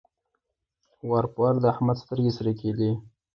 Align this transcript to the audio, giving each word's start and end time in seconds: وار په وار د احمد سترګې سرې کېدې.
وار 1.09 1.25
په 1.33 1.37
وار 1.41 1.55
د 1.59 1.65
احمد 1.73 1.97
سترګې 2.03 2.31
سرې 2.37 2.53
کېدې. 2.59 2.91